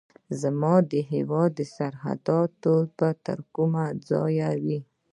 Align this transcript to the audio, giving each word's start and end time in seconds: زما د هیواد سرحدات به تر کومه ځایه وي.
زما 0.41 0.73
د 0.91 0.93
هیواد 1.13 1.55
سرحدات 1.75 2.51
به 2.97 3.09
تر 3.25 3.39
کومه 3.55 3.85
ځایه 4.09 4.49
وي. 4.63 4.79